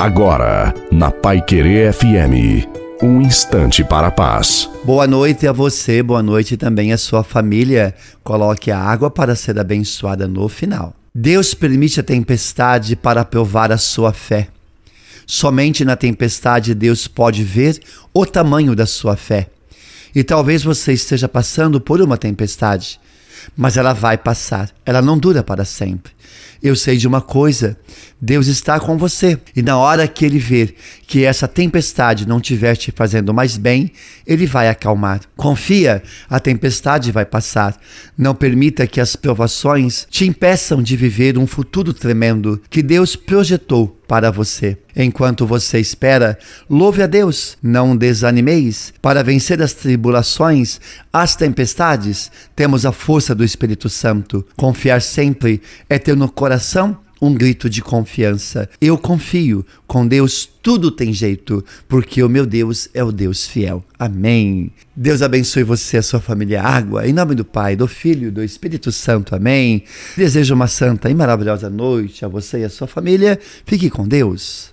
Agora, 0.00 0.72
na 0.90 1.10
Pai 1.10 1.42
Querer 1.42 1.92
FM, 1.92 2.66
um 3.02 3.20
instante 3.20 3.84
para 3.84 4.06
a 4.06 4.10
paz. 4.10 4.66
Boa 4.82 5.06
noite 5.06 5.46
a 5.46 5.52
você, 5.52 6.02
boa 6.02 6.22
noite 6.22 6.56
também 6.56 6.90
à 6.90 6.96
sua 6.96 7.22
família. 7.22 7.94
Coloque 8.24 8.70
a 8.70 8.78
água 8.78 9.10
para 9.10 9.36
ser 9.36 9.58
abençoada 9.58 10.26
no 10.26 10.48
final. 10.48 10.94
Deus 11.14 11.52
permite 11.52 12.00
a 12.00 12.02
tempestade 12.02 12.96
para 12.96 13.26
provar 13.26 13.70
a 13.70 13.76
sua 13.76 14.10
fé. 14.10 14.48
Somente 15.26 15.84
na 15.84 15.96
tempestade 15.96 16.74
Deus 16.74 17.06
pode 17.06 17.44
ver 17.44 17.78
o 18.14 18.24
tamanho 18.24 18.74
da 18.74 18.86
sua 18.86 19.18
fé. 19.18 19.48
E 20.14 20.24
talvez 20.24 20.64
você 20.64 20.94
esteja 20.94 21.28
passando 21.28 21.78
por 21.78 22.00
uma 22.00 22.16
tempestade, 22.16 22.98
mas 23.56 23.76
ela 23.76 23.92
vai 23.92 24.16
passar, 24.16 24.70
ela 24.84 25.02
não 25.02 25.18
dura 25.18 25.42
para 25.42 25.64
sempre. 25.64 26.12
Eu 26.62 26.76
sei 26.76 26.96
de 26.96 27.08
uma 27.08 27.22
coisa: 27.22 27.76
Deus 28.20 28.46
está 28.46 28.78
com 28.78 28.98
você. 28.98 29.38
E 29.56 29.62
na 29.62 29.78
hora 29.78 30.06
que 30.06 30.24
ele 30.24 30.38
ver 30.38 30.74
que 31.06 31.24
essa 31.24 31.48
tempestade 31.48 32.28
não 32.28 32.36
estiver 32.36 32.76
te 32.76 32.92
fazendo 32.92 33.32
mais 33.32 33.56
bem, 33.56 33.90
ele 34.26 34.46
vai 34.46 34.68
acalmar. 34.68 35.20
Confia, 35.36 36.02
a 36.28 36.38
tempestade 36.38 37.10
vai 37.10 37.24
passar. 37.24 37.78
Não 38.16 38.34
permita 38.34 38.86
que 38.86 39.00
as 39.00 39.16
provações 39.16 40.06
te 40.10 40.26
impeçam 40.26 40.82
de 40.82 40.96
viver 40.96 41.38
um 41.38 41.46
futuro 41.46 41.94
tremendo 41.94 42.60
que 42.68 42.82
Deus 42.82 43.16
projetou 43.16 43.96
para 44.06 44.30
você. 44.30 44.76
Enquanto 44.94 45.46
você 45.46 45.78
espera, 45.78 46.36
louve 46.68 47.00
a 47.00 47.06
Deus, 47.06 47.56
não 47.62 47.96
desanimeis. 47.96 48.92
Para 49.00 49.22
vencer 49.22 49.62
as 49.62 49.72
tribulações, 49.72 50.80
as 51.12 51.36
tempestades, 51.36 52.30
temos 52.56 52.84
a 52.84 52.90
força 52.90 53.29
do 53.34 53.44
Espírito 53.44 53.88
Santo. 53.88 54.44
Confiar 54.56 55.00
sempre 55.02 55.60
é 55.88 55.98
ter 55.98 56.16
no 56.16 56.30
coração 56.30 56.98
um 57.20 57.34
grito 57.34 57.68
de 57.68 57.82
confiança. 57.82 58.68
Eu 58.80 58.96
confio, 58.96 59.64
com 59.86 60.06
Deus 60.06 60.48
tudo 60.62 60.90
tem 60.90 61.12
jeito, 61.12 61.64
porque 61.88 62.22
o 62.22 62.28
meu 62.28 62.46
Deus 62.46 62.88
é 62.94 63.04
o 63.04 63.12
Deus 63.12 63.46
fiel. 63.46 63.84
Amém. 63.98 64.72
Deus 64.96 65.20
abençoe 65.20 65.62
você 65.62 65.96
e 65.96 66.00
a 66.00 66.02
sua 66.02 66.20
família 66.20 66.62
água, 66.62 67.06
em 67.06 67.12
nome 67.12 67.34
do 67.34 67.44
Pai, 67.44 67.76
do 67.76 67.86
Filho 67.86 68.28
e 68.28 68.30
do 68.30 68.42
Espírito 68.42 68.90
Santo. 68.90 69.34
Amém. 69.34 69.84
Desejo 70.16 70.54
uma 70.54 70.66
santa 70.66 71.10
e 71.10 71.14
maravilhosa 71.14 71.68
noite 71.68 72.24
a 72.24 72.28
você 72.28 72.60
e 72.60 72.64
a 72.64 72.70
sua 72.70 72.86
família. 72.86 73.38
Fique 73.64 73.90
com 73.90 74.06
Deus. 74.06 74.68